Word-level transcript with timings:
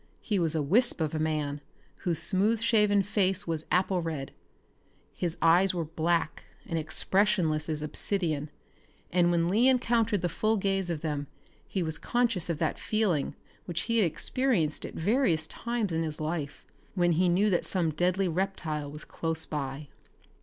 He 0.23 0.39
was 0.39 0.55
a 0.55 0.63
wisp 0.63 0.99
of 0.99 1.13
a 1.13 1.19
man 1.19 1.61
whose 1.97 2.17
smooth 2.17 2.59
shaven 2.59 3.03
face 3.03 3.45
was 3.45 3.67
apple 3.71 4.01
red. 4.01 4.31
His 5.13 5.37
eyes 5.43 5.75
were 5.75 5.85
black 5.85 6.43
and 6.65 6.79
expressionless 6.79 7.69
as 7.69 7.83
obsidian, 7.83 8.49
and 9.11 9.29
when 9.29 9.47
Lee 9.47 9.67
encountered 9.69 10.21
the 10.21 10.27
full 10.27 10.57
gaze 10.57 10.89
of 10.89 11.01
them 11.01 11.27
he 11.67 11.83
was 11.83 11.99
conscious 11.99 12.49
of 12.49 12.57
that 12.57 12.79
feeling 12.79 13.35
which 13.65 13.81
he 13.81 13.97
had 13.99 14.05
experienced 14.07 14.87
at 14.87 14.95
various 14.95 15.45
times 15.45 15.91
in 15.91 16.01
his 16.01 16.19
life 16.19 16.65
when 16.95 17.11
he 17.11 17.29
knew 17.29 17.51
that 17.51 17.63
some 17.63 17.91
deadly 17.91 18.27
reptile 18.27 18.89
was 18.89 19.05
close 19.05 19.45
by. 19.45 19.87